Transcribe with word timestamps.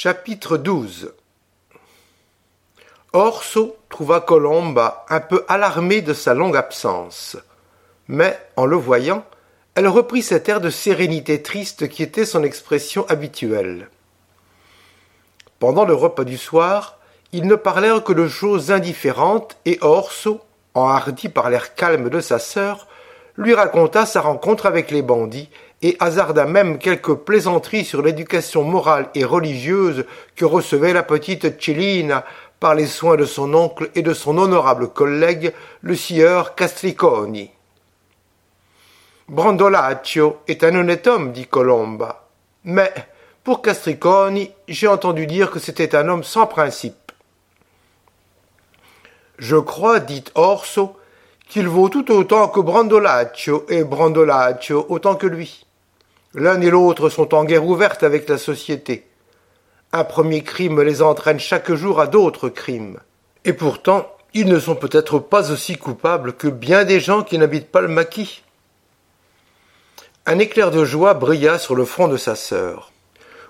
Chapitre 0.00 0.58
12 0.58 1.12
Orso 3.12 3.78
trouva 3.88 4.20
Colomba 4.20 5.04
un 5.08 5.18
peu 5.18 5.44
alarmée 5.48 6.02
de 6.02 6.14
sa 6.14 6.34
longue 6.34 6.56
absence. 6.56 7.36
Mais, 8.06 8.38
en 8.54 8.64
le 8.64 8.76
voyant, 8.76 9.24
elle 9.74 9.88
reprit 9.88 10.22
cet 10.22 10.48
air 10.48 10.60
de 10.60 10.70
sérénité 10.70 11.42
triste 11.42 11.88
qui 11.88 12.04
était 12.04 12.26
son 12.26 12.44
expression 12.44 13.08
habituelle. 13.08 13.88
Pendant 15.58 15.84
le 15.84 15.94
repas 15.94 16.22
du 16.22 16.38
soir, 16.38 17.00
ils 17.32 17.48
ne 17.48 17.56
parlèrent 17.56 18.04
que 18.04 18.12
de 18.12 18.28
choses 18.28 18.70
indifférentes 18.70 19.56
et 19.64 19.78
Orso, 19.80 20.40
enhardi 20.74 21.28
par 21.28 21.50
l'air 21.50 21.74
calme 21.74 22.08
de 22.08 22.20
sa 22.20 22.38
sœur, 22.38 22.86
lui 23.36 23.52
raconta 23.52 24.06
sa 24.06 24.20
rencontre 24.20 24.66
avec 24.66 24.92
les 24.92 25.02
bandits 25.02 25.50
et 25.82 25.96
hasarda 26.00 26.44
même 26.44 26.78
quelques 26.78 27.14
plaisanteries 27.14 27.84
sur 27.84 28.02
l'éducation 28.02 28.64
morale 28.64 29.10
et 29.14 29.24
religieuse 29.24 30.04
que 30.34 30.44
recevait 30.44 30.92
la 30.92 31.02
petite 31.02 31.60
Cellina 31.60 32.24
par 32.58 32.74
les 32.74 32.86
soins 32.86 33.16
de 33.16 33.24
son 33.24 33.54
oncle 33.54 33.90
et 33.94 34.02
de 34.02 34.12
son 34.12 34.38
honorable 34.38 34.88
collègue, 34.88 35.52
le 35.82 35.94
sieur 35.94 36.54
Castriconi. 36.56 37.50
Brandolaccio 39.28 40.38
est 40.48 40.64
un 40.64 40.74
honnête 40.74 41.06
homme, 41.06 41.32
dit 41.32 41.46
Colomba. 41.46 42.28
Mais, 42.64 42.92
pour 43.44 43.62
Castriconi, 43.62 44.50
j'ai 44.66 44.88
entendu 44.88 45.26
dire 45.26 45.50
que 45.50 45.58
c'était 45.58 45.94
un 45.94 46.08
homme 46.08 46.24
sans 46.24 46.46
principe. 46.46 47.12
Je 49.38 49.56
crois, 49.56 50.00
dit 50.00 50.24
Orso, 50.34 50.96
qu'il 51.48 51.68
vaut 51.68 51.88
tout 51.88 52.10
autant 52.10 52.48
que 52.48 52.60
Brandolaccio 52.60 53.64
et 53.68 53.84
Brandolaccio 53.84 54.86
autant 54.88 55.14
que 55.14 55.26
lui. 55.26 55.66
L'un 56.34 56.60
et 56.60 56.70
l'autre 56.70 57.08
sont 57.08 57.34
en 57.34 57.44
guerre 57.44 57.64
ouverte 57.64 58.02
avec 58.02 58.28
la 58.28 58.38
société. 58.38 59.06
Un 59.92 60.04
premier 60.04 60.42
crime 60.42 60.82
les 60.82 61.00
entraîne 61.00 61.40
chaque 61.40 61.72
jour 61.72 62.00
à 62.00 62.06
d'autres 62.06 62.50
crimes. 62.50 62.98
Et 63.46 63.54
pourtant, 63.54 64.06
ils 64.34 64.46
ne 64.46 64.60
sont 64.60 64.76
peut-être 64.76 65.18
pas 65.18 65.50
aussi 65.50 65.76
coupables 65.76 66.34
que 66.34 66.48
bien 66.48 66.84
des 66.84 67.00
gens 67.00 67.22
qui 67.22 67.38
n'habitent 67.38 67.72
pas 67.72 67.80
le 67.80 67.88
maquis. 67.88 68.42
Un 70.26 70.38
éclair 70.38 70.70
de 70.70 70.84
joie 70.84 71.14
brilla 71.14 71.58
sur 71.58 71.74
le 71.74 71.86
front 71.86 72.08
de 72.08 72.18
sa 72.18 72.36
sœur. 72.36 72.92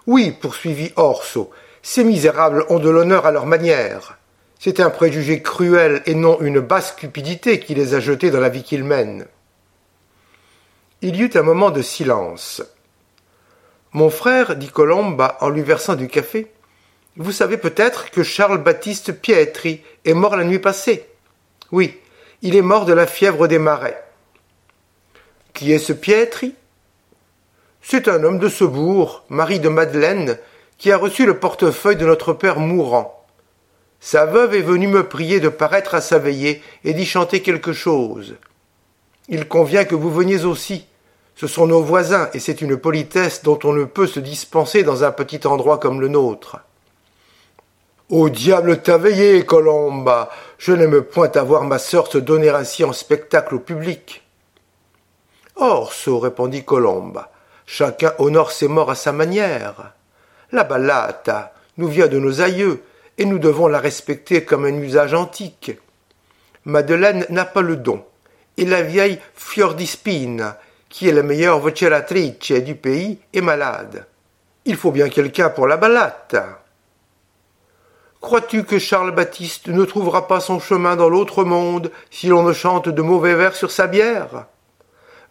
Oui, 0.07 0.31
poursuivit 0.31 0.93
Orso, 0.95 1.51
ces 1.83 2.05
misérables 2.05 2.65
ont 2.69 2.79
de 2.79 2.89
l'honneur 2.89 3.27
à 3.27 3.33
leur 3.33 3.47
manière. 3.47 4.19
C'est 4.61 4.79
un 4.79 4.91
préjugé 4.91 5.43
cruel 5.43 6.03
et 6.07 6.15
non 6.15 6.41
une 6.41 6.61
basse 6.61 6.93
cupidité 6.93 7.59
qui 7.59 7.75
les 7.75 7.95
a 7.95 8.01
jetés 8.01 8.31
dans 8.31 8.41
la 8.41 8.49
vie 8.49 8.63
qu'ils 8.63 8.85
mènent. 8.85 9.27
Il 11.01 11.15
y 11.15 11.23
eut 11.23 11.31
un 11.35 11.43
moment 11.43 11.71
de 11.71 11.81
silence. 11.81 12.61
Mon 13.93 14.11
frère, 14.11 14.57
dit 14.57 14.69
Colomba 14.69 15.39
en 15.41 15.49
lui 15.49 15.63
versant 15.63 15.95
du 15.95 16.09
café, 16.09 16.51
vous 17.17 17.31
savez 17.31 17.57
peut-être 17.57 18.11
que 18.11 18.25
Charles 18.25 18.63
Baptiste 18.63 19.13
Pietri 19.13 19.83
est 20.05 20.15
mort 20.15 20.37
la 20.37 20.43
nuit 20.43 20.59
passée. 20.59 21.07
Oui, 21.71 22.01
il 22.43 22.57
est 22.57 22.63
mort 22.63 22.85
de 22.85 22.93
la 22.93 23.07
fièvre 23.07 23.47
des 23.47 23.61
marais. 23.61 24.03
Qui 25.55 25.73
est 25.73 25.79
ce 25.79 25.93
Pietri? 25.93 26.55
C'est 27.81 28.09
un 28.09 28.25
homme 28.25 28.41
de 28.41 28.49
ce 28.49 28.65
bourg, 28.65 29.25
mari 29.29 29.61
de 29.61 29.69
Madeleine, 29.69 30.37
qui 30.79 30.91
a 30.91 30.97
reçu 30.97 31.27
le 31.27 31.39
portefeuille 31.39 31.97
de 31.97 32.07
notre 32.07 32.33
père 32.33 32.59
mourant. 32.59 33.25
Sa 34.01 34.27
veuve 34.27 34.55
est 34.55 34.63
venue 34.63 34.89
me 34.89 35.07
prier 35.07 35.39
de 35.39 35.49
paraître 35.49 35.95
à 35.95 36.01
sa 36.01 36.19
veillée 36.19 36.61
et 36.83 36.93
d'y 36.93 37.07
chanter 37.07 37.41
quelque 37.41 37.73
chose. 37.73 38.37
Il 39.29 39.47
convient 39.47 39.85
que 39.85 39.95
vous 39.95 40.11
veniez 40.11 40.45
aussi. 40.45 40.87
Ce 41.37 41.47
sont 41.47 41.67
nos 41.67 41.83
voisins, 41.83 42.31
et 42.33 42.41
c'est 42.41 42.63
une 42.63 42.77
politesse 42.77 43.43
dont 43.43 43.59
on 43.63 43.73
ne 43.73 43.85
peut 43.85 44.07
se 44.07 44.21
dispenser 44.21 44.83
dans 44.83 45.05
un 45.05 45.13
petit 45.13 45.47
endroit 45.47 45.79
comme 45.79 46.01
le 46.01 46.09
nôtre. 46.09 46.59
Au 48.09 48.31
diable 48.31 48.81
t'a 48.81 48.97
veillé, 48.97 49.45
Colomba. 49.45 50.31
Je 50.57 50.73
n'aime 50.73 51.03
point 51.03 51.31
avoir 51.37 51.65
ma 51.65 51.79
sœur 51.79 52.07
se 52.11 52.17
donner 52.17 52.49
ainsi 52.49 52.83
en 52.85 52.95
spectacle 52.95 53.55
au 53.55 53.59
public. 53.59 54.23
Orso, 55.57 56.19
répondit 56.19 56.65
Colomba, 56.65 57.31
chacun 57.67 58.15
honore 58.19 58.51
ses 58.51 58.67
morts 58.67 58.91
à 58.91 58.95
sa 58.95 59.13
manière. 59.13 59.93
La 60.53 60.65
ballata 60.65 61.53
nous 61.77 61.89
vient 61.89 62.09
de 62.09 62.19
nos 62.19 62.41
aïeux, 62.41 62.83
et 63.19 63.27
nous 63.27 63.39
devons 63.39 63.69
la 63.69 63.79
respecter 63.79 64.45
comme 64.45 64.65
un 64.65 64.75
usage 64.75 65.13
antique. 65.13 65.73
Madeleine 66.65 67.27
n'a 67.29 67.45
pas 67.45 67.63
le 67.63 67.77
don 67.77 68.03
et 68.59 68.65
la 68.65 68.83
vieille 68.83 69.19
Fiordispina, 69.35 70.59
qui 70.89 71.09
est 71.09 71.13
la 71.13 71.23
meilleure 71.23 71.61
voceratrice 71.61 72.53
du 72.53 72.75
pays, 72.75 73.19
est 73.33 73.41
malade. 73.41 74.07
Il 74.65 74.77
faut 74.77 74.91
bien 74.91 75.09
quelqu'un 75.09 75.49
pour 75.49 75.67
la 75.67 75.77
balate. 75.77 76.37
Crois-tu 78.21 78.65
que 78.65 78.81
Charles 78.81 79.15
Baptiste 79.15 79.69
ne 79.69 79.85
trouvera 79.85 80.27
pas 80.27 80.41
son 80.41 80.59
chemin 80.59 80.97
dans 80.97 81.09
l'autre 81.09 81.45
monde 81.45 81.93
si 82.11 82.27
l'on 82.27 82.43
ne 82.43 82.53
chante 82.53 82.89
de 82.89 83.03
mauvais 83.03 83.35
vers 83.35 83.55
sur 83.55 83.71
sa 83.71 83.87
bière? 83.87 84.47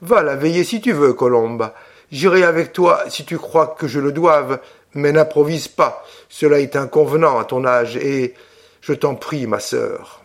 Va 0.01 0.23
la 0.23 0.35
veiller 0.35 0.63
si 0.63 0.79
tu 0.79 0.93
veux, 0.93 1.13
Colombe. 1.13 1.69
J'irai 2.11 2.43
avec 2.43 2.71
toi 2.71 3.03
si 3.09 3.25
tu 3.25 3.37
crois 3.37 3.75
que 3.77 3.87
je 3.87 3.99
le 3.99 4.13
doive, 4.13 4.61
mais 4.93 5.11
n'improvise 5.11 5.67
pas. 5.67 6.05
Cela 6.29 6.59
est 6.59 6.77
inconvenant 6.77 7.37
à 7.37 7.43
ton 7.43 7.65
âge, 7.65 7.97
et 7.97 8.33
je 8.79 8.93
t'en 8.93 9.15
prie, 9.15 9.47
ma 9.47 9.59
sœur. 9.59 10.21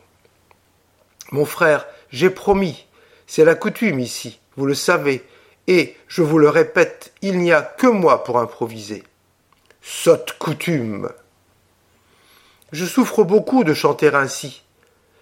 Mon 1.32 1.44
frère, 1.44 1.86
j'ai 2.10 2.30
promis, 2.30 2.86
c'est 3.26 3.44
la 3.44 3.54
coutume 3.54 4.00
ici, 4.00 4.40
vous 4.56 4.66
le 4.66 4.74
savez, 4.74 5.24
et, 5.68 5.96
je 6.08 6.22
vous 6.22 6.38
le 6.38 6.48
répète, 6.48 7.12
il 7.22 7.38
n'y 7.38 7.52
a 7.52 7.62
que 7.62 7.86
moi 7.86 8.24
pour 8.24 8.38
improviser. 8.38 9.04
Sotte 9.80 10.36
coutume. 10.38 11.10
Je 12.72 12.84
souffre 12.84 13.22
beaucoup 13.22 13.64
de 13.64 13.74
chanter 13.74 14.12
ainsi. 14.14 14.62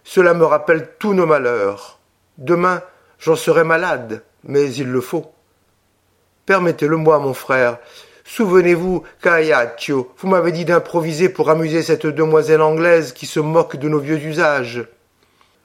Cela 0.04 0.34
me 0.34 0.44
rappelle 0.44 0.90
tous 0.98 1.14
nos 1.14 1.26
malheurs. 1.26 1.98
Demain, 2.38 2.82
j'en 3.18 3.36
serai 3.36 3.64
malade, 3.64 4.22
mais 4.44 4.72
il 4.72 4.90
le 4.90 5.00
faut. 5.00 5.30
Permettez-le-moi, 6.46 7.18
mon 7.18 7.34
frère. 7.34 7.78
Souvenez-vous, 8.24 9.02
Cagliaccio, 9.20 10.12
vous 10.18 10.28
m'avez 10.28 10.52
dit 10.52 10.64
d'improviser 10.64 11.28
pour 11.28 11.50
amuser 11.50 11.82
cette 11.82 12.06
demoiselle 12.06 12.62
anglaise 12.62 13.12
qui 13.12 13.26
se 13.26 13.40
moque 13.40 13.76
de 13.76 13.88
nos 13.88 13.98
vieux 13.98 14.18
usages. 14.18 14.86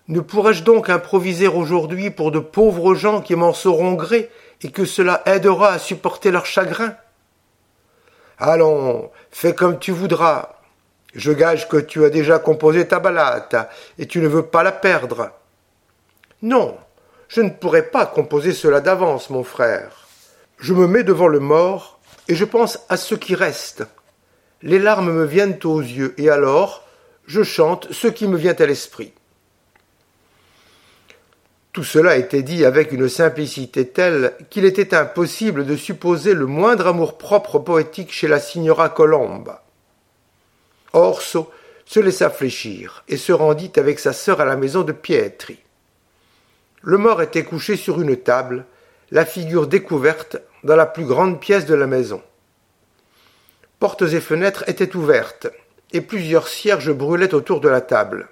Ne 0.07 0.19
pourrais-je 0.19 0.63
donc 0.63 0.89
improviser 0.89 1.47
aujourd'hui 1.47 2.11
pour 2.11 2.31
de 2.31 2.39
pauvres 2.39 2.93
gens 2.93 3.21
qui 3.21 3.35
m'en 3.35 3.53
sauront 3.53 3.93
gré 3.93 4.29
et 4.61 4.69
que 4.69 4.85
cela 4.85 5.23
aidera 5.25 5.69
à 5.69 5.79
supporter 5.79 6.29
leur 6.29 6.45
chagrin? 6.45 6.95
Allons, 8.37 9.09
fais 9.31 9.55
comme 9.55 9.79
tu 9.79 9.91
voudras. 9.91 10.59
Je 11.15 11.31
gage 11.31 11.67
que 11.69 11.77
tu 11.77 12.05
as 12.05 12.09
déjà 12.09 12.37
composé 12.37 12.87
ta 12.87 12.99
ballade 12.99 13.67
et 13.97 14.05
tu 14.05 14.19
ne 14.19 14.27
veux 14.27 14.45
pas 14.45 14.61
la 14.61 14.71
perdre. 14.71 15.31
Non, 16.43 16.77
je 17.27 17.41
ne 17.41 17.49
pourrais 17.49 17.89
pas 17.89 18.05
composer 18.05 18.53
cela 18.53 18.81
d'avance, 18.81 19.31
mon 19.31 19.43
frère. 19.43 20.07
Je 20.59 20.73
me 20.73 20.85
mets 20.85 21.03
devant 21.03 21.27
le 21.27 21.39
mort 21.39 21.99
et 22.27 22.35
je 22.35 22.45
pense 22.45 22.79
à 22.89 22.97
ce 22.97 23.15
qui 23.15 23.33
reste. 23.33 23.83
Les 24.61 24.77
larmes 24.77 25.11
me 25.11 25.25
viennent 25.25 25.57
aux 25.63 25.81
yeux 25.81 26.13
et 26.19 26.29
alors 26.29 26.83
je 27.25 27.41
chante 27.41 27.91
ce 27.91 28.07
qui 28.07 28.27
me 28.27 28.37
vient 28.37 28.55
à 28.59 28.65
l'esprit. 28.67 29.14
Tout 31.75 31.83
cela 31.83 32.15
était 32.15 32.41
dit 32.41 32.63
avec 32.63 32.93
une 32.93 33.09
simplicité 33.09 33.85
telle 33.85 34.33
qu'il 34.49 34.63
était 34.63 34.95
impossible 34.95 35.65
de 35.65 35.75
supposer 35.75 36.33
le 36.33 36.45
moindre 36.45 36.87
amour-propre 36.87 37.59
poétique 37.59 38.13
chez 38.13 38.29
la 38.29 38.39
signora 38.39 38.87
Colomba. 38.87 39.61
Orso 40.93 41.51
se 41.83 41.99
laissa 41.99 42.29
fléchir 42.29 43.03
et 43.09 43.17
se 43.17 43.33
rendit 43.33 43.73
avec 43.75 43.99
sa 43.99 44.13
sœur 44.13 44.39
à 44.39 44.45
la 44.45 44.55
maison 44.55 44.83
de 44.83 44.93
Pietri. 44.93 45.59
Le 46.81 46.97
mort 46.97 47.21
était 47.21 47.43
couché 47.43 47.75
sur 47.75 47.99
une 47.99 48.15
table, 48.15 48.63
la 49.11 49.25
figure 49.25 49.67
découverte 49.67 50.37
dans 50.63 50.77
la 50.77 50.85
plus 50.85 51.03
grande 51.03 51.41
pièce 51.41 51.65
de 51.65 51.75
la 51.75 51.87
maison. 51.87 52.21
Portes 53.79 54.03
et 54.03 54.21
fenêtres 54.21 54.63
étaient 54.69 54.95
ouvertes, 54.95 55.47
et 55.91 55.99
plusieurs 55.99 56.47
cierges 56.47 56.93
brûlaient 56.93 57.33
autour 57.33 57.59
de 57.59 57.67
la 57.67 57.81
table. 57.81 58.29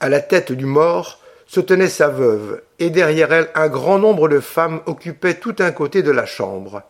À 0.00 0.08
la 0.08 0.18
tête 0.18 0.50
du 0.50 0.66
mort, 0.66 1.20
se 1.50 1.58
tenait 1.58 1.88
sa 1.88 2.06
veuve, 2.06 2.62
et 2.78 2.90
derrière 2.90 3.32
elle 3.32 3.50
un 3.56 3.66
grand 3.66 3.98
nombre 3.98 4.28
de 4.28 4.38
femmes 4.38 4.82
occupaient 4.86 5.34
tout 5.34 5.56
un 5.58 5.72
côté 5.72 6.04
de 6.04 6.12
la 6.12 6.24
chambre. 6.24 6.84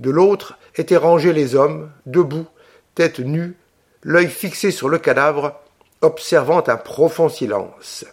De 0.00 0.10
l'autre 0.10 0.58
étaient 0.74 0.96
rangés 0.96 1.32
les 1.32 1.54
hommes, 1.54 1.92
debout, 2.04 2.48
tête 2.96 3.20
nue, 3.20 3.54
l'œil 4.02 4.26
fixé 4.26 4.72
sur 4.72 4.88
le 4.88 4.98
cadavre, 4.98 5.60
observant 6.00 6.64
un 6.66 6.76
profond 6.76 7.28
silence. 7.28 8.04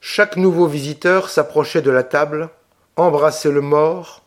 Chaque 0.00 0.38
nouveau 0.38 0.66
visiteur 0.66 1.28
s'approchait 1.28 1.82
de 1.82 1.90
la 1.90 2.02
table, 2.02 2.48
embrassait 2.96 3.52
le 3.52 3.60
mort, 3.60 4.22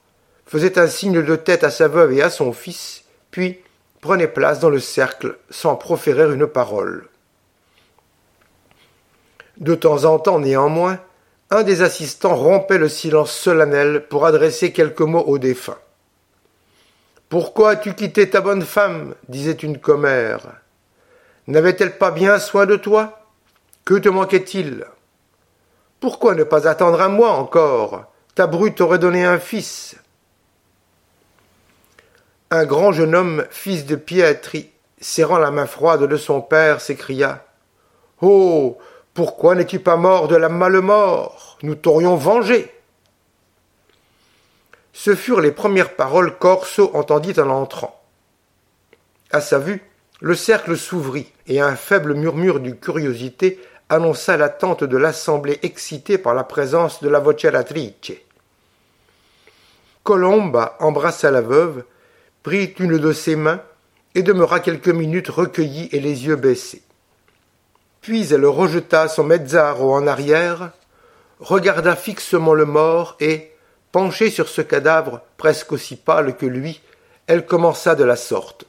faisait 0.45 0.77
un 0.77 0.87
signe 0.87 1.23
de 1.23 1.35
tête 1.35 1.63
à 1.63 1.71
sa 1.71 1.87
veuve 1.87 2.13
et 2.13 2.21
à 2.21 2.29
son 2.29 2.53
fils, 2.53 3.05
puis 3.31 3.57
prenait 4.01 4.27
place 4.27 4.59
dans 4.59 4.69
le 4.69 4.79
cercle 4.79 5.39
sans 5.49 5.75
proférer 5.75 6.31
une 6.31 6.45
parole. 6.45 7.08
De 9.59 9.75
temps 9.75 10.05
en 10.05 10.19
temps, 10.19 10.39
néanmoins, 10.39 10.99
un 11.49 11.63
des 11.63 11.81
assistants 11.81 12.35
rompait 12.35 12.77
le 12.77 12.87
silence 12.87 13.31
solennel 13.31 14.05
pour 14.07 14.25
adresser 14.25 14.71
quelques 14.71 15.01
mots 15.01 15.23
au 15.25 15.37
défunt. 15.37 15.77
Pourquoi 17.27 17.71
as-tu 17.71 17.93
quitté 17.93 18.29
ta 18.29 18.41
bonne 18.41 18.63
femme? 18.63 19.15
disait 19.27 19.51
une 19.51 19.77
commère. 19.77 20.47
N'avait-elle 21.47 21.97
pas 21.97 22.11
bien 22.11 22.39
soin 22.39 22.65
de 22.65 22.75
toi? 22.75 23.25
Que 23.83 23.95
te 23.95 24.09
manquait-il? 24.09 24.85
Pourquoi 25.99 26.35
ne 26.35 26.43
pas 26.43 26.67
attendre 26.67 27.01
un 27.01 27.09
mois 27.09 27.31
encore? 27.31 28.05
Ta 28.35 28.47
brute 28.47 28.75
t'aurait 28.75 28.99
donné 28.99 29.25
un 29.25 29.39
fils. 29.39 29.95
Un 32.51 32.65
grand 32.65 32.91
jeune 32.93 33.13
homme, 33.13 33.45
fils 33.51 33.85
de 33.85 33.95
Pietri, 33.95 34.69
serrant 35.01 35.37
la 35.37 35.51
main 35.51 35.65
froide 35.67 36.03
de 36.03 36.17
son 36.17 36.41
père, 36.41 36.81
s'écria 36.81 37.45
Oh 38.21 38.77
pourquoi 39.13 39.55
n'es-tu 39.55 39.79
pas 39.79 39.97
mort 39.97 40.27
de 40.27 40.35
la 40.35 40.49
malemort 40.49 41.57
Nous 41.63 41.75
t'aurions 41.75 42.15
vengé. 42.15 42.71
Ce 44.93 45.15
furent 45.15 45.41
les 45.41 45.51
premières 45.51 45.95
paroles 45.95 46.37
qu'Orso 46.37 46.91
entendit 46.93 47.39
en 47.39 47.49
entrant. 47.49 48.01
À 49.31 49.41
sa 49.41 49.59
vue, 49.59 49.83
le 50.21 50.35
cercle 50.35 50.75
s'ouvrit 50.75 51.31
et 51.47 51.61
un 51.61 51.75
faible 51.75 52.13
murmure 52.13 52.59
de 52.59 52.71
curiosité 52.71 53.59
annonça 53.89 54.37
l'attente 54.37 54.83
de 54.83 54.97
l'assemblée 54.97 55.59
excitée 55.63 56.17
par 56.17 56.33
la 56.33 56.43
présence 56.43 57.01
de 57.01 57.09
la 57.09 57.19
voceratrice. 57.19 58.13
Colomba 60.03 60.75
embrassa 60.79 61.31
la 61.31 61.41
veuve, 61.41 61.83
prit 62.43 62.73
une 62.79 62.97
de 62.97 63.13
ses 63.13 63.35
mains 63.35 63.61
et 64.15 64.23
demeura 64.23 64.59
quelques 64.59 64.89
minutes 64.89 65.29
recueillie 65.29 65.89
et 65.91 65.99
les 65.99 66.25
yeux 66.25 66.35
baissés. 66.35 66.83
Puis 68.01 68.33
elle 68.33 68.45
rejeta 68.45 69.07
son 69.07 69.23
mezzaro 69.23 69.93
en 69.93 70.07
arrière, 70.07 70.71
regarda 71.39 71.95
fixement 71.95 72.53
le 72.53 72.65
mort 72.65 73.15
et, 73.19 73.51
penchée 73.91 74.29
sur 74.29 74.47
ce 74.49 74.61
cadavre 74.61 75.21
presque 75.37 75.71
aussi 75.71 75.95
pâle 75.95 76.35
que 76.37 76.45
lui, 76.45 76.81
elle 77.27 77.45
commença 77.45 77.95
de 77.95 78.03
la 78.03 78.15
sorte. 78.15 78.65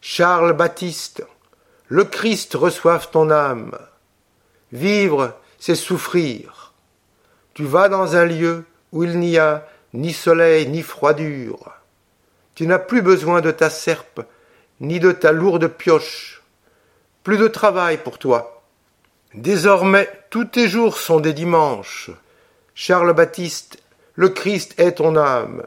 Charles 0.00 0.52
Baptiste, 0.52 1.24
le 1.88 2.04
Christ 2.04 2.54
reçoive 2.54 3.08
ton 3.10 3.30
âme. 3.30 3.78
Vivre, 4.72 5.34
c'est 5.58 5.74
souffrir. 5.74 6.72
Tu 7.54 7.64
vas 7.64 7.88
dans 7.88 8.16
un 8.16 8.24
lieu 8.24 8.64
où 8.92 9.04
il 9.04 9.18
n'y 9.18 9.38
a 9.38 9.66
ni 9.94 10.12
soleil 10.12 10.68
ni 10.68 10.82
froidure. 10.82 11.72
Tu 12.54 12.66
n'as 12.66 12.78
plus 12.78 13.00
besoin 13.00 13.40
de 13.40 13.50
ta 13.50 13.70
serpe, 13.70 14.22
ni 14.80 15.00
de 15.00 15.12
ta 15.12 15.32
lourde 15.32 15.68
pioche. 15.68 16.42
Plus 17.24 17.38
de 17.38 17.48
travail 17.48 17.96
pour 17.96 18.18
toi. 18.18 18.62
Désormais, 19.32 20.10
tous 20.28 20.44
tes 20.44 20.68
jours 20.68 20.98
sont 20.98 21.20
des 21.20 21.32
dimanches. 21.32 22.10
Charles 22.74 23.14
Baptiste, 23.14 23.82
le 24.14 24.28
Christ 24.28 24.78
est 24.78 24.96
ton 24.96 25.16
âme. 25.16 25.64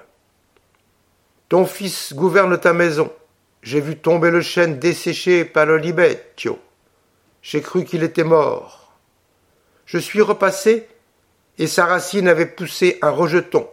Ton 1.49 1.65
fils 1.65 2.13
gouverne 2.13 2.59
ta 2.59 2.73
maison. 2.73 3.11
J'ai 3.63 3.81
vu 3.81 3.97
tomber 3.97 4.29
le 4.29 4.41
chêne 4.41 4.77
desséché 4.77 5.45
par 5.45 5.65
le 5.65 5.77
libeccio. 5.77 6.59
J'ai 7.41 7.61
cru 7.61 7.85
qu'il 7.85 8.03
était 8.03 8.23
mort. 8.23 8.93
Je 9.87 9.97
suis 9.97 10.21
repassé 10.21 10.87
et 11.57 11.65
sa 11.65 11.87
racine 11.87 12.27
avait 12.27 12.45
poussé 12.45 12.99
un 13.01 13.09
rejeton. 13.09 13.67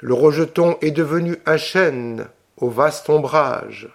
Le 0.00 0.12
rejeton 0.12 0.76
est 0.82 0.90
devenu 0.90 1.38
un 1.46 1.56
chêne 1.56 2.28
au 2.58 2.68
vaste 2.68 3.08
ombrage. 3.08 3.88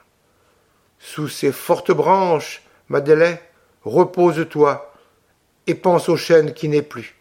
Sous 0.98 1.28
ses 1.28 1.52
fortes 1.52 1.92
branches, 1.92 2.64
Madeleine, 2.90 3.38
repose-toi 3.84 4.94
et 5.68 5.76
pense 5.76 6.10
au 6.10 6.16
chêne 6.16 6.54
qui 6.54 6.70
n'est 6.70 6.82
plus. 6.82 7.16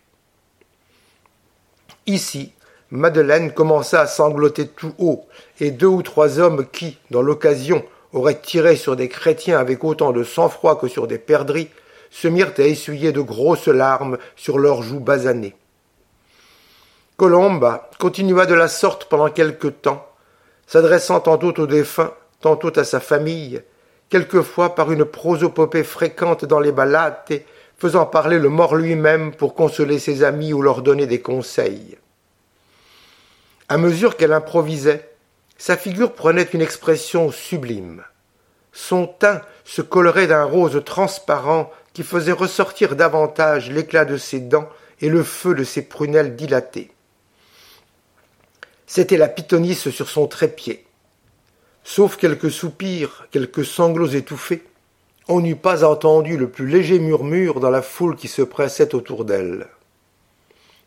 Ici, 2.07 2.53
Madeleine 2.91 3.53
commença 3.53 4.01
à 4.01 4.07
sangloter 4.07 4.69
tout 4.69 4.95
haut, 4.99 5.27
et 5.59 5.73
deux 5.73 5.89
ou 5.89 6.03
trois 6.03 6.39
hommes 6.39 6.67
qui, 6.71 6.99
dans 7.11 7.23
l'occasion, 7.23 7.85
auraient 8.13 8.41
tiré 8.41 8.77
sur 8.77 8.95
des 8.95 9.09
chrétiens 9.09 9.59
avec 9.59 9.83
autant 9.83 10.13
de 10.13 10.23
sang-froid 10.23 10.79
que 10.79 10.87
sur 10.87 11.09
des 11.09 11.19
perdrix, 11.19 11.69
se 12.11 12.29
mirent 12.29 12.55
à 12.59 12.63
essuyer 12.63 13.11
de 13.11 13.21
grosses 13.21 13.67
larmes 13.67 14.19
sur 14.37 14.59
leurs 14.59 14.83
joues 14.83 15.01
basanées. 15.01 15.57
Colomba 17.17 17.91
continua 17.99 18.47
de 18.47 18.55
la 18.55 18.69
sorte 18.69 19.07
pendant 19.07 19.31
quelque 19.31 19.69
temps, 19.69 20.07
s'adressant 20.69 21.19
tantôt 21.19 21.59
aux 21.61 21.67
défunts, 21.67 22.13
tantôt 22.41 22.79
à 22.79 22.85
sa 22.85 23.01
famille, 23.01 23.63
quelquefois 24.09 24.75
par 24.75 24.93
une 24.93 25.05
prosopopée 25.05 25.85
fréquente 25.85 26.45
dans 26.45 26.61
les 26.61 26.73
ballades 26.73 27.43
faisant 27.79 28.07
parler 28.07 28.39
le 28.39 28.49
mort 28.49 28.75
lui-même 28.75 29.33
pour 29.33 29.55
consoler 29.55 29.99
ses 29.99 30.23
amis 30.23 30.53
ou 30.53 30.63
leur 30.63 30.83
donner 30.83 31.07
des 31.07 31.21
conseils. 31.21 31.99
À 33.69 33.79
mesure 33.79 34.17
qu'elle 34.17 34.33
improvisait, 34.33 35.11
sa 35.59 35.77
figure 35.77 36.13
prenait 36.13 36.43
une 36.43 36.63
expression 36.63 37.31
sublime. 37.31 38.05
Son 38.73 39.07
teint 39.07 39.43
se 39.65 39.83
colorait 39.83 40.27
d'un 40.27 40.45
rose 40.45 40.83
transparent 40.85 41.71
qui 41.93 42.03
faisait 42.03 42.33
ressortir 42.33 42.95
davantage 42.95 43.71
l'éclat 43.71 44.05
de 44.05 44.17
ses 44.17 44.41
dents 44.41 44.69
et 45.01 45.09
le 45.09 45.23
feu 45.23 45.55
de 45.55 45.65
ses 45.65 45.83
prunelles 45.83 46.37
dilatées. 46.37 46.91
C'était 48.87 49.17
la 49.17 49.29
pythonisse 49.29 49.91
sur 49.91 50.09
son 50.09 50.27
trépied. 50.27 50.86
Sauf 51.89 52.17
quelques 52.17 52.51
soupirs, 52.51 53.29
quelques 53.31 53.65
sanglots 53.65 54.09
étouffés, 54.09 54.65
on 55.29 55.41
n'eût 55.41 55.55
pas 55.55 55.85
entendu 55.85 56.37
le 56.37 56.51
plus 56.51 56.67
léger 56.67 56.99
murmure 56.99 57.61
dans 57.61 57.71
la 57.71 57.81
foule 57.81 58.17
qui 58.17 58.27
se 58.27 58.43
pressait 58.43 58.93
autour 58.93 59.25
d'elle. 59.25 59.69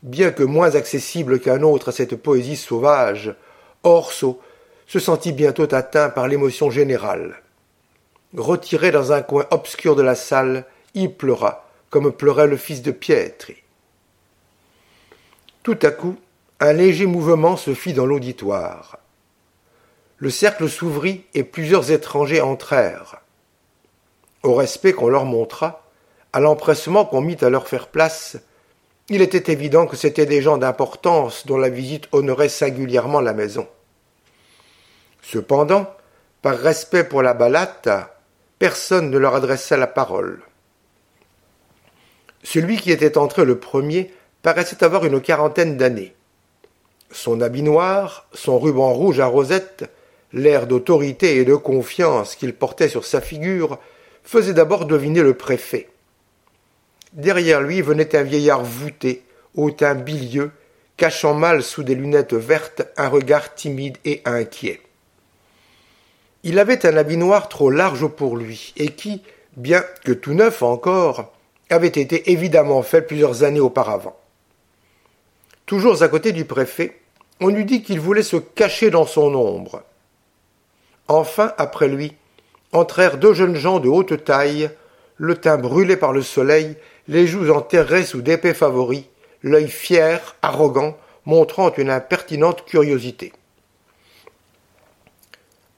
Bien 0.03 0.31
que 0.31 0.43
moins 0.43 0.75
accessible 0.75 1.39
qu'un 1.39 1.63
autre 1.63 1.87
à 1.87 1.91
cette 1.93 2.17
poésie 2.17 2.57
sauvage, 2.57 3.33
Orso 3.83 4.41
se 4.87 4.99
sentit 4.99 5.31
bientôt 5.31 5.73
atteint 5.73 6.09
par 6.09 6.27
l'émotion 6.27 6.69
générale. 6.69 7.43
Retiré 8.35 8.91
dans 8.91 9.13
un 9.13 9.21
coin 9.21 9.45
obscur 9.51 9.95
de 9.95 10.01
la 10.01 10.15
salle, 10.15 10.65
il 10.95 11.13
pleura, 11.13 11.65
comme 11.89 12.11
pleurait 12.11 12.47
le 12.47 12.57
fils 12.57 12.81
de 12.81 12.91
Pietri. 12.91 13.55
Tout 15.63 15.79
à 15.81 15.91
coup, 15.91 16.17
un 16.59 16.73
léger 16.73 17.05
mouvement 17.05 17.55
se 17.55 17.73
fit 17.73 17.93
dans 17.93 18.05
l'auditoire. 18.05 18.99
Le 20.19 20.29
cercle 20.29 20.67
s'ouvrit 20.67 21.23
et 21.33 21.43
plusieurs 21.43 21.91
étrangers 21.91 22.41
entrèrent. 22.41 23.21
Au 24.43 24.53
respect 24.53 24.91
qu'on 24.91 25.07
leur 25.07 25.25
montra, 25.25 25.85
à 26.33 26.41
l'empressement 26.41 27.05
qu'on 27.05 27.21
mit 27.21 27.37
à 27.41 27.49
leur 27.49 27.67
faire 27.67 27.87
place, 27.87 28.37
il 29.07 29.21
était 29.21 29.51
évident 29.51 29.87
que 29.87 29.95
c'étaient 29.95 30.25
des 30.25 30.41
gens 30.41 30.57
d'importance 30.57 31.45
dont 31.47 31.57
la 31.57 31.69
visite 31.69 32.07
honorait 32.11 32.49
singulièrement 32.49 33.21
la 33.21 33.33
maison. 33.33 33.67
Cependant, 35.21 35.89
par 36.41 36.57
respect 36.57 37.05
pour 37.05 37.21
la 37.21 37.33
balata, 37.33 38.19
personne 38.59 39.09
ne 39.09 39.17
leur 39.17 39.35
adressa 39.35 39.77
la 39.77 39.87
parole. 39.87 40.41
Celui 42.43 42.77
qui 42.77 42.91
était 42.91 43.17
entré 43.17 43.45
le 43.45 43.57
premier 43.57 44.13
paraissait 44.41 44.83
avoir 44.83 45.05
une 45.05 45.21
quarantaine 45.21 45.77
d'années. 45.77 46.13
Son 47.11 47.41
habit 47.41 47.63
noir, 47.63 48.27
son 48.33 48.59
ruban 48.59 48.93
rouge 48.93 49.19
à 49.19 49.25
rosette, 49.25 49.89
l'air 50.33 50.67
d'autorité 50.67 51.37
et 51.37 51.45
de 51.45 51.55
confiance 51.55 52.35
qu'il 52.35 52.53
portait 52.53 52.89
sur 52.89 53.05
sa 53.05 53.21
figure, 53.21 53.79
faisaient 54.23 54.53
d'abord 54.53 54.85
deviner 54.85 55.21
le 55.21 55.33
préfet. 55.33 55.89
Derrière 57.13 57.61
lui 57.61 57.81
venait 57.81 58.15
un 58.15 58.23
vieillard 58.23 58.63
voûté, 58.63 59.23
au 59.55 59.71
teint 59.71 59.95
bilieux, 59.95 60.51
cachant 60.97 61.33
mal 61.33 61.63
sous 61.63 61.81
des 61.81 61.95
lunettes 61.95 62.33
vertes 62.33 62.83
un 62.97 63.07
regard 63.07 63.55
timide 63.55 63.97
et 64.05 64.21
inquiet. 64.25 64.81
Il 66.43 66.59
avait 66.59 66.85
un 66.85 66.95
habit 66.95 67.17
noir 67.17 67.49
trop 67.49 67.69
large 67.69 68.07
pour 68.07 68.37
lui, 68.37 68.73
et 68.77 68.89
qui, 68.89 69.23
bien 69.57 69.83
que 70.05 70.11
tout 70.11 70.33
neuf 70.33 70.61
encore, 70.61 71.33
avait 71.69 71.87
été 71.87 72.31
évidemment 72.31 72.81
fait 72.83 73.01
plusieurs 73.01 73.43
années 73.43 73.59
auparavant. 73.59 74.17
Toujours 75.65 76.01
à 76.01 76.07
côté 76.07 76.31
du 76.31 76.45
préfet, 76.45 76.99
on 77.39 77.55
eût 77.55 77.65
dit 77.65 77.83
qu'il 77.83 77.99
voulait 77.99 78.23
se 78.23 78.37
cacher 78.37 78.89
dans 78.89 79.05
son 79.05 79.33
ombre. 79.35 79.83
Enfin, 81.09 81.53
après 81.57 81.89
lui, 81.89 82.13
entrèrent 82.71 83.17
deux 83.17 83.33
jeunes 83.33 83.55
gens 83.55 83.81
de 83.81 83.89
haute 83.89 84.23
taille, 84.23 84.69
le 85.17 85.35
teint 85.35 85.57
brûlé 85.57 85.97
par 85.97 86.13
le 86.13 86.21
soleil, 86.21 86.77
les 87.09 87.27
joues 87.27 87.49
enterrées 87.49 88.05
sous 88.05 88.21
d'épais 88.21 88.53
favoris, 88.53 89.03
l'œil 89.43 89.67
fier, 89.67 90.37
arrogant, 90.41 90.97
montrant 91.25 91.73
une 91.73 91.89
impertinente 91.89 92.63
curiosité. 92.63 93.33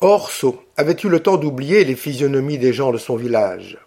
Orso 0.01 0.63
avait 0.77 0.97
eu 1.03 1.09
le 1.09 1.19
temps 1.19 1.37
d'oublier 1.37 1.83
les 1.83 1.95
physionomies 1.95 2.59
des 2.59 2.73
gens 2.73 2.91
de 2.91 2.99
son 2.99 3.15
village 3.15 3.79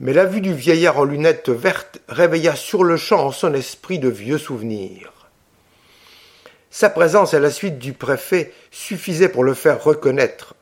mais 0.00 0.12
la 0.12 0.24
vue 0.24 0.40
du 0.40 0.54
vieillard 0.54 0.98
en 0.98 1.04
lunettes 1.04 1.48
vertes 1.48 2.00
réveilla 2.08 2.54
sur-le-champ 2.54 3.26
en 3.26 3.32
son 3.32 3.54
esprit 3.54 3.98
de 3.98 4.08
vieux 4.08 4.38
souvenirs. 4.38 5.17
Sa 6.70 6.90
présence 6.90 7.32
à 7.32 7.40
la 7.40 7.50
suite 7.50 7.78
du 7.78 7.94
préfet 7.94 8.52
suffisait 8.70 9.30
pour 9.30 9.42
le 9.42 9.54
faire 9.54 9.82
reconnaître. 9.82 10.54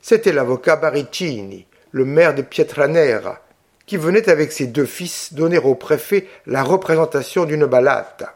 C'était 0.00 0.32
l'avocat 0.32 0.76
Baricini, 0.76 1.66
le 1.90 2.04
maire 2.04 2.34
de 2.34 2.42
Pietranera, 2.42 3.40
qui 3.86 3.96
venait 3.96 4.28
avec 4.28 4.52
ses 4.52 4.66
deux 4.66 4.86
fils 4.86 5.34
donner 5.34 5.58
au 5.58 5.74
préfet 5.74 6.28
la 6.46 6.62
représentation 6.62 7.46
d'une 7.46 7.66
balade. 7.66 8.28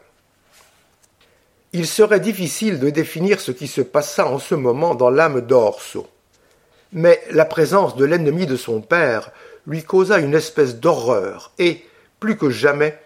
Il 1.71 1.87
serait 1.87 2.19
difficile 2.19 2.79
de 2.79 2.89
définir 2.89 3.39
ce 3.39 3.51
qui 3.51 3.67
se 3.67 3.81
passa 3.81 4.27
en 4.27 4.39
ce 4.39 4.55
moment 4.55 4.93
dans 4.93 5.09
l'âme 5.09 5.41
d'Orso. 5.41 6.07
Mais 6.91 7.21
la 7.31 7.45
présence 7.45 7.95
de 7.95 8.05
l'ennemi 8.05 8.45
de 8.45 8.55
son 8.55 8.81
père 8.81 9.31
lui 9.67 9.83
causa 9.83 10.17
une 10.17 10.33
espèce 10.33 10.77
d'horreur, 10.77 11.51
et, 11.59 11.85
plus 12.19 12.35
que 12.35 12.49
jamais, 12.49 12.97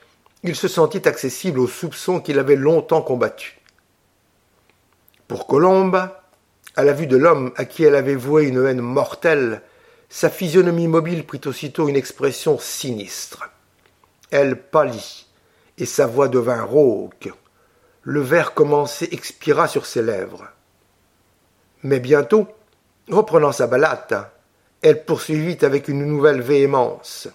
il 0.44 0.56
se 0.56 0.70
sentit 0.70 1.08
accessible 1.08 1.60
aux 1.60 1.68
soupçons 1.68 2.22
qu'il 2.22 2.40
avait 2.40 2.56
longtemps 2.56 3.02
combattus. 3.02 3.54
Pour 5.34 5.48
Colombe, 5.48 6.10
à 6.76 6.84
la 6.84 6.94
vue 6.94 7.08
de 7.08 7.18
l'homme 7.18 7.54
à 7.56 7.66
qui 7.66 7.84
elle 7.84 7.96
avait 7.96 8.14
voué 8.14 8.44
une 8.44 8.64
haine 8.64 8.82
mortelle, 8.82 9.64
sa 10.08 10.30
physionomie 10.30 10.88
mobile 10.88 11.26
prit 11.26 11.42
aussitôt 11.48 11.90
une 11.90 11.96
expression 11.96 12.60
sinistre. 12.60 13.50
Elle 14.30 14.62
pâlit, 14.62 15.26
et 15.80 15.88
sa 15.88 16.06
voix 16.06 16.28
devint 16.28 16.62
rauque. 16.62 17.34
Le 18.04 18.22
verre 18.22 18.54
commencé 18.54 19.10
expira 19.12 19.68
sur 19.68 19.88
ses 19.88 20.04
lèvres. 20.04 20.46
Mais 21.82 22.00
bientôt, 22.00 22.48
reprenant 23.10 23.54
sa 23.54 23.66
balade, 23.66 24.28
elle 24.84 25.04
poursuivit 25.04 25.66
avec 25.66 25.88
une 25.88 26.06
nouvelle 26.06 26.42
véhémence. 26.42 27.28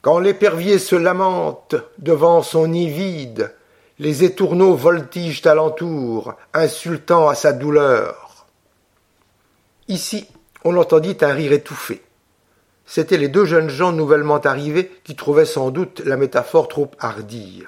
Quand 0.00 0.20
l'épervier 0.20 0.78
se 0.78 0.96
lamente 0.96 1.74
devant 1.98 2.42
son 2.42 2.68
nid 2.68 2.88
vide, 2.88 3.52
les 3.98 4.24
étourneaux 4.24 4.74
voltigent 4.74 5.46
alentour, 5.46 6.34
insultant 6.54 7.28
à 7.28 7.34
sa 7.34 7.52
douleur. 7.52 8.46
Ici, 9.88 10.26
on 10.64 10.76
entendit 10.76 11.16
un 11.20 11.32
rire 11.32 11.52
étouffé. 11.52 12.02
C'étaient 12.86 13.16
les 13.16 13.28
deux 13.28 13.44
jeunes 13.44 13.68
gens 13.68 13.92
nouvellement 13.92 14.38
arrivés 14.38 14.90
qui 15.04 15.16
trouvaient 15.16 15.44
sans 15.44 15.70
doute 15.70 16.00
la 16.04 16.16
métaphore 16.16 16.68
trop 16.68 16.90
hardie. 16.98 17.64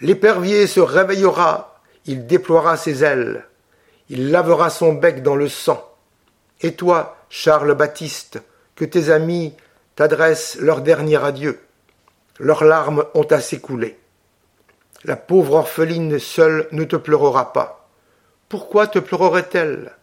L'épervier 0.00 0.66
se 0.66 0.80
réveillera, 0.80 1.80
il 2.06 2.26
déploiera 2.26 2.76
ses 2.76 3.04
ailes, 3.04 3.46
il 4.08 4.30
lavera 4.30 4.68
son 4.70 4.94
bec 4.94 5.22
dans 5.22 5.36
le 5.36 5.48
sang. 5.48 5.88
Et 6.60 6.74
toi, 6.74 7.16
Charles 7.28 7.74
Baptiste, 7.74 8.40
que 8.74 8.84
tes 8.84 9.10
amis 9.10 9.54
t'adressent 9.96 10.56
leur 10.60 10.80
dernier 10.80 11.22
adieu. 11.22 11.60
Leurs 12.38 12.64
larmes 12.64 13.04
ont 13.14 13.24
assez 13.24 13.60
coulé. 13.60 13.98
La 15.04 15.16
pauvre 15.16 15.54
orpheline 15.54 16.20
seule 16.20 16.68
ne 16.70 16.84
te 16.84 16.94
pleurera 16.94 17.52
pas. 17.52 17.88
Pourquoi 18.48 18.86
te 18.86 19.00
pleurerait-elle? 19.00 19.96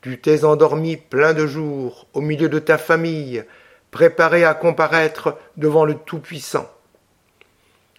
Tu 0.00 0.18
t'es 0.20 0.44
endormi 0.44 0.96
plein 0.96 1.34
de 1.34 1.46
jours 1.46 2.06
au 2.14 2.22
milieu 2.22 2.48
de 2.48 2.58
ta 2.58 2.78
famille, 2.78 3.44
préparé 3.90 4.44
à 4.44 4.54
comparaître 4.54 5.36
devant 5.58 5.84
le 5.84 5.94
Tout-Puissant. 5.94 6.70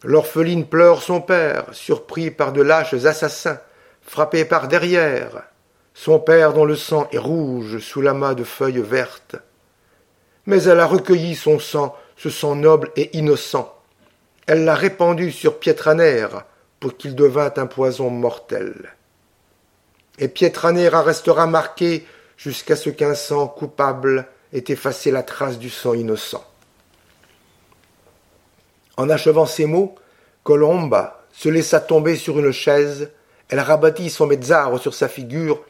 L'orpheline 0.03 0.65
pleure 0.65 1.03
son 1.03 1.21
père, 1.21 1.65
surpris 1.71 2.31
par 2.31 2.51
de 2.51 2.61
lâches 2.61 2.93
assassins, 2.93 3.59
frappé 4.01 4.45
par 4.45 4.67
derrière, 4.67 5.43
son 5.93 6.19
père 6.19 6.53
dont 6.53 6.65
le 6.65 6.75
sang 6.75 7.07
est 7.11 7.17
rouge 7.19 7.77
sous 7.79 8.01
l'amas 8.01 8.33
de 8.33 8.43
feuilles 8.43 8.81
vertes. 8.81 9.35
Mais 10.47 10.63
elle 10.63 10.79
a 10.79 10.85
recueilli 10.87 11.35
son 11.35 11.59
sang, 11.59 11.95
ce 12.15 12.31
sang 12.31 12.55
noble 12.55 12.91
et 12.95 13.15
innocent. 13.17 13.76
Elle 14.47 14.63
l'a 14.63 14.75
répandu 14.75 15.31
sur 15.31 15.59
Pietraner 15.59 16.27
pour 16.79 16.95
qu'il 16.95 17.15
devînt 17.15 17.53
un 17.57 17.67
poison 17.67 18.09
mortel. 18.09 18.93
Et 20.19 20.29
Pietranera 20.29 21.03
restera 21.03 21.47
marqué 21.47 22.05
jusqu'à 22.37 22.75
ce 22.75 22.89
qu'un 22.89 23.13
sang 23.13 23.47
coupable 23.47 24.27
ait 24.53 24.63
effacé 24.67 25.11
la 25.11 25.23
trace 25.23 25.59
du 25.59 25.69
sang 25.69 25.93
innocent. 25.93 26.43
En 28.95 29.09
achevant 29.09 29.45
ces 29.45 29.65
mots, 29.65 29.95
Colomba 30.43 31.25
se 31.33 31.49
laissa 31.49 31.79
tomber 31.79 32.15
sur 32.15 32.39
une 32.39 32.51
chaise, 32.51 33.11
elle 33.49 33.59
rabattit 33.59 34.09
son 34.09 34.27
mezzaro 34.27 34.77
sur 34.79 34.93
sa 34.93 35.07
figure 35.07 35.61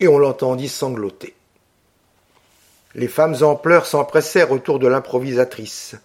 et 0.00 0.08
on 0.08 0.18
l'entendit 0.18 0.68
sangloter. 0.68 1.34
Les 2.94 3.08
femmes 3.08 3.36
en 3.42 3.56
pleurs 3.56 3.86
s'empressèrent 3.86 4.52
autour 4.52 4.78
de 4.78 4.86
l'improvisatrice. 4.86 5.96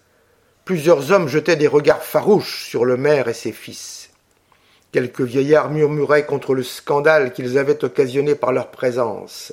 Plusieurs 0.70 1.10
hommes 1.10 1.26
jetaient 1.26 1.56
des 1.56 1.66
regards 1.66 2.04
farouches 2.04 2.68
sur 2.68 2.84
le 2.84 2.96
maire 2.96 3.26
et 3.26 3.34
ses 3.34 3.50
fils. 3.50 4.10
Quelques 4.92 5.22
vieillards 5.22 5.68
murmuraient 5.68 6.26
contre 6.26 6.54
le 6.54 6.62
scandale 6.62 7.32
qu'ils 7.32 7.58
avaient 7.58 7.84
occasionné 7.84 8.36
par 8.36 8.52
leur 8.52 8.70
présence. 8.70 9.52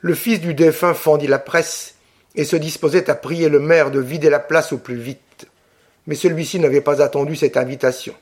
Le 0.00 0.14
fils 0.14 0.42
du 0.42 0.52
défunt 0.52 0.92
fendit 0.92 1.26
la 1.26 1.38
presse 1.38 1.94
et 2.34 2.44
se 2.44 2.56
disposait 2.56 3.08
à 3.08 3.14
prier 3.14 3.48
le 3.48 3.60
maire 3.60 3.90
de 3.90 3.98
vider 3.98 4.28
la 4.28 4.40
place 4.40 4.74
au 4.74 4.76
plus 4.76 4.98
vite. 4.98 5.46
Mais 6.06 6.16
celui-ci 6.16 6.58
n'avait 6.60 6.82
pas 6.82 7.00
attendu 7.00 7.34
cette 7.34 7.56
invitation. 7.56 8.12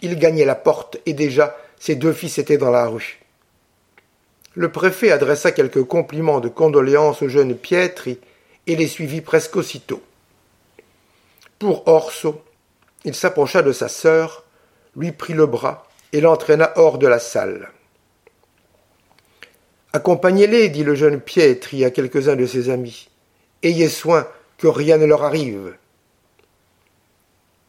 Il 0.00 0.18
gagnait 0.18 0.46
la 0.46 0.54
porte 0.54 0.96
et 1.04 1.12
déjà 1.12 1.54
ses 1.78 1.96
deux 1.96 2.14
fils 2.14 2.38
étaient 2.38 2.56
dans 2.56 2.70
la 2.70 2.86
rue. 2.86 3.20
Le 4.54 4.72
préfet 4.72 5.12
adressa 5.12 5.52
quelques 5.52 5.84
compliments 5.84 6.40
de 6.40 6.48
condoléances 6.48 7.20
au 7.20 7.28
jeune 7.28 7.56
Pietri 7.56 8.18
et 8.66 8.74
les 8.74 8.88
suivit 8.88 9.20
presque 9.20 9.56
aussitôt. 9.56 10.02
Orso, 11.86 12.42
il 13.04 13.14
s'approcha 13.14 13.62
de 13.62 13.72
sa 13.72 13.88
sœur, 13.88 14.44
lui 14.96 15.12
prit 15.12 15.34
le 15.34 15.46
bras 15.46 15.86
et 16.12 16.20
l'entraîna 16.20 16.72
hors 16.76 16.98
de 16.98 17.06
la 17.06 17.18
salle. 17.18 17.70
Accompagnez-les, 19.92 20.68
dit 20.68 20.84
le 20.84 20.94
jeune 20.94 21.20
Pietri 21.20 21.84
à 21.84 21.90
quelques-uns 21.90 22.36
de 22.36 22.46
ses 22.46 22.70
amis. 22.70 23.08
Ayez 23.62 23.88
soin 23.88 24.26
que 24.58 24.66
rien 24.66 24.96
ne 24.96 25.04
leur 25.04 25.22
arrive. 25.22 25.74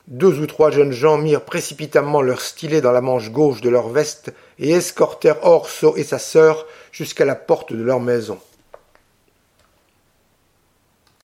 Deux 0.07 0.39
ou 0.39 0.47
trois 0.47 0.71
jeunes 0.71 0.91
gens 0.91 1.17
mirent 1.17 1.45
précipitamment 1.45 2.21
leur 2.21 2.41
stylet 2.41 2.81
dans 2.81 2.91
la 2.91 3.01
manche 3.01 3.31
gauche 3.31 3.61
de 3.61 3.69
leur 3.69 3.89
veste 3.89 4.33
et 4.59 4.71
escortèrent 4.71 5.45
Orso 5.45 5.95
et 5.95 6.03
sa 6.03 6.19
sœur 6.19 6.65
jusqu'à 6.91 7.25
la 7.25 7.35
porte 7.35 7.71
de 7.71 7.81
leur 7.81 7.99
maison. 7.99 8.39